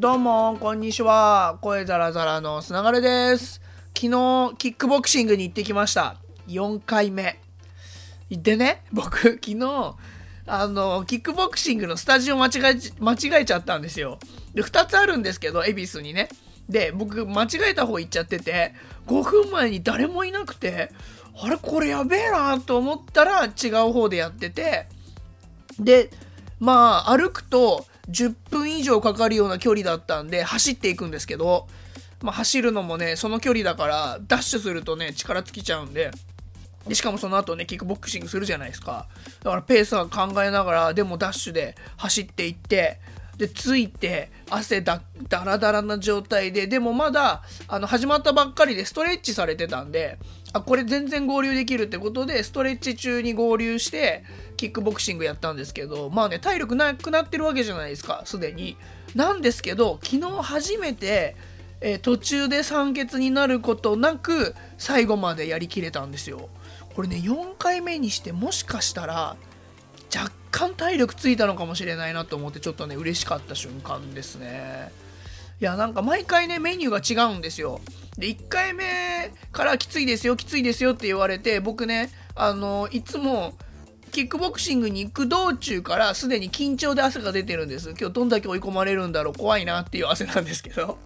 [0.00, 1.58] どうも、こんにちは。
[1.60, 3.60] 声ザラザラのすながれです。
[3.94, 6.16] 昨日、キックボクシングに行ってきました。
[6.48, 7.38] 4回目。
[8.30, 9.96] でね、僕、昨日、
[10.46, 14.18] あの、キックボクシングのスタジオ間違え、間違えちゃったんですよ。
[14.54, 16.30] で、2つあるんですけど、恵比寿にね。
[16.66, 18.72] で、僕、間違えた方行っちゃってて、
[19.06, 20.92] 5分前に誰もいなくて、
[21.38, 24.86] あれ、これやべえなと思ったら違う方でやってて、
[25.78, 26.08] で、
[26.58, 31.68] まあ、歩くと10分以上かかるような距離だったんで、走っていくんですけど、
[32.22, 36.10] まあ、走るのもね、その距離だから、ダッシュするとね、力尽きちゃうんで、
[36.86, 39.06] でしかもその後ね、キックボクシングするじゃないですか。
[39.42, 43.00] だからペースは考えながら、でもダッシュで走っていって、
[43.36, 50.18] で、ついて、汗だ、だらだらな状態で、でもまだ、あの、始まったばっかりでストレッチされてたんで、
[50.52, 54.24] あ、これ全然合流できるってことで、ストレッチ中に合流して、
[54.56, 58.76] キックボクシングやったんですけど、まあね、体力なくなってるわけじゃないですか、すでに。
[59.14, 61.36] なんですけど、昨日初めて、
[61.80, 66.50] えー途中で酸欠になることなく、最後までやりきれたんですよ。
[66.94, 69.36] これね、4回目にして、もしかしたら、
[70.14, 74.90] 若干体力ついたのかもしれないなと思ってちょっとね嬉しかった瞬間ですね。
[75.60, 77.80] いやなんか毎回ねメニューが違うんですよ。
[78.18, 83.54] で1回目からきついですよきついですよって言われて僕ねあのいつも
[84.10, 87.90] キックボクシングに行く道中からすでに緊張で汗が出てるんです。
[87.90, 90.98] 今日どんだけ追い込まれるんだろう怖いなっていう汗なんですけど。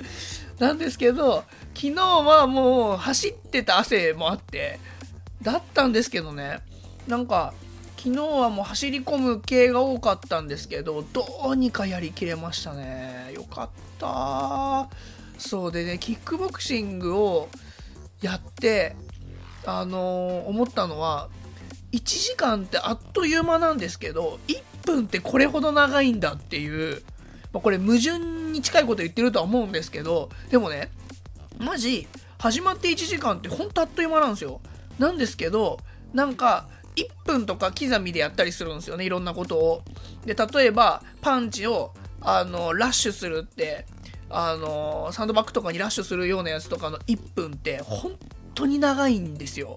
[0.58, 4.80] なんですけど昨日はもう走ってた汗もあって
[5.42, 6.60] だったんですけどね
[7.06, 7.52] なんか
[7.96, 13.32] 昨日はもう走り込む系が多かったんですけどどうにかやりきれましたね。
[13.34, 14.88] よかった。
[15.38, 17.48] そうでねキックボクシングを
[18.22, 18.96] やって
[19.66, 21.28] あのー思ったのは
[21.92, 27.02] 1時間ってあっという間なんですけど1分ってこれほど長いんだっていう、
[27.52, 28.18] まあこれ矛盾
[28.52, 30.90] に近いこと言ってるとは思うんですけどでもね
[31.58, 32.06] マジ
[32.38, 34.60] 始まって1時間ってほんとあっという間なんですよ。
[34.98, 35.78] なんですけど
[36.14, 39.82] なんか1分とか刻みでやったりするんですよねいろんなことを。
[40.24, 43.86] で例えばパンチをあのラッシュするって
[44.28, 48.16] あのサンドバッグとかにラッシュするようなやつとかの1分って本
[48.54, 49.76] 当に長いんですよ。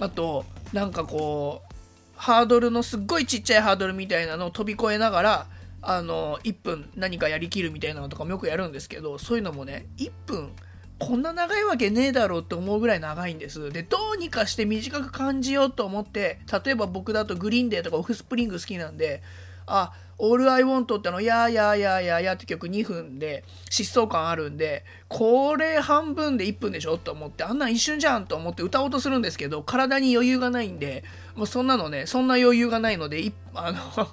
[0.00, 1.74] あとなんかこう
[2.14, 5.46] ハードルのすっごいちっちゃいハードルみたいなのを飛び越えながら
[5.80, 10.50] あの1分何かやりきるみたいなのとかもよくやるんですけどそういうのもね1分
[10.98, 13.70] こんな長いわけねえだろうって思うぐらい長いんです。
[13.70, 19.22] で、どうにかして短く感じようと思って、例えば僕だとグリーンデーとかオフスプリング好きなんで、
[19.66, 31.04] あ、All I Want っての、やーやーやーやーやーって曲2分で疾走感あるんで、これ半分で1分でしょと思って、あんなん一瞬じゃんと思って歌おうとするんですけど、体に余裕がないんで、
[31.36, 34.08] もうそんなのね、そんな余裕がないので、い あの、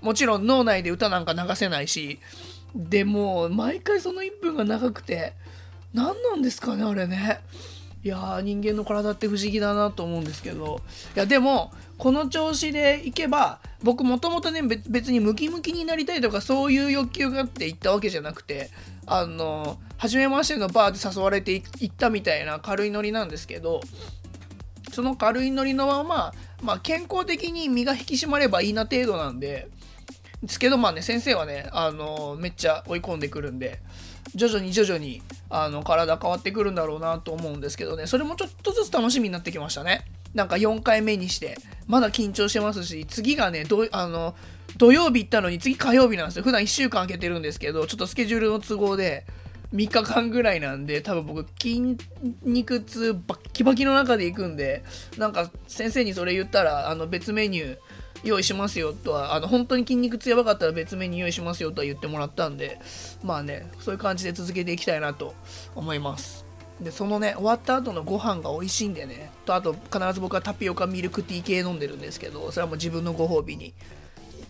[0.00, 2.18] もちろん脳内で歌なんか流せないし、
[2.74, 5.34] でも毎回その1分が長くて、
[5.94, 7.40] 何なんですかねあれね。
[8.04, 10.80] いやー人間の体って不思議だなと思うんですけど。
[11.14, 18.70] いやでもこの調子でいけば僕もともとね別にムキムキになりたいとかそういう欲求があって行ったわけじゃなくて
[19.06, 23.82] あの初めましてのバーで誘われて行ったみたいな軽いノリなんですけど
[24.92, 26.32] その軽いノリのまま、
[26.62, 29.68] まあ、健康的に身が引き締まればいいな程度なんで
[30.42, 33.80] ですけどまあね先生はねあのめっちゃ追い込んでくるんで
[34.34, 38.06] 徐々に徐々にあの体変わってくるんだろうなと思うんですけどね。
[38.06, 40.04] それもちょっとずつ楽しみになってきましたね。
[40.34, 44.34] なんか4回目にしてまだ緊張してますし次がねどあの
[44.78, 46.42] 土曜日行ったのに次火曜日なんですよ。
[46.42, 49.26] 普段1週間空けてるんですけどちょっとスケジュールの都合で
[49.74, 51.96] 3日間ぐらいなんで多分僕筋
[52.42, 54.84] 肉痛バッキバキの中で行くんで
[55.16, 57.78] なんか先生にそれ言ったらあの別メニュー
[58.24, 62.78] 用意しますよとはあの本当に筋肉痛やばかったら別メニュー用意しますよとは言ってもらったんで
[63.24, 65.34] まあねそういう感じで続けていきたいなと
[65.74, 66.44] 思います。
[66.80, 73.74] でそのね終わった後のご飯が美味しいんでねとあと必ず僕はタピオカミルクティー系飲んでるんですけどそれはもう自分のご褒美に。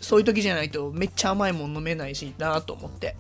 [0.00, 3.14] そういう時じゃないとめっちゃ甘いもん飲めないしなと思って。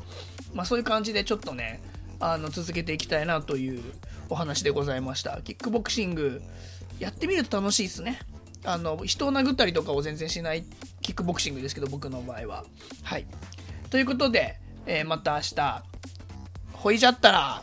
[0.52, 1.80] まあそういう感じでちょっとね
[2.24, 3.82] あの続けていきたいなという
[4.28, 5.42] お話でございました。
[5.42, 6.40] キックボクシング
[7.00, 8.20] やってみると楽しいですね。
[8.64, 10.64] あの人を殴ったりとかを全然しない
[11.00, 12.64] キックボクシングですけど僕の場合は。
[13.02, 13.26] はい。
[13.90, 15.82] ということで、えーまた明日
[16.72, 17.62] ほいじゃったら。